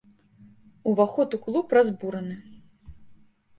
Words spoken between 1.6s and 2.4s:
разбураны.